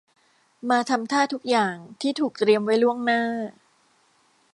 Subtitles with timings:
[0.69, 3.21] มาทำท่าทุกอย่างที่ถูกเตรียมไว้ล่วงหน้า